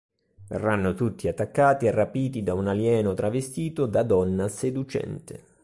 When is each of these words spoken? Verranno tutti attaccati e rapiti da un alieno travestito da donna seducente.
Verranno 0.47 0.95
tutti 0.95 1.27
attaccati 1.27 1.85
e 1.85 1.91
rapiti 1.91 2.41
da 2.41 2.55
un 2.55 2.67
alieno 2.67 3.13
travestito 3.13 3.85
da 3.85 4.01
donna 4.01 4.47
seducente. 4.47 5.45